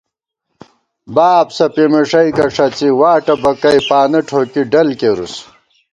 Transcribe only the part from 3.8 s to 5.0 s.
پانہ ٹھوکی ڈل